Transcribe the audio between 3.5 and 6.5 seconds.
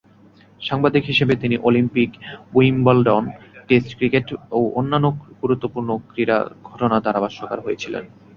test cricket ও অন্যান্য গুরুত্বপূর্ণ ক্রীড়া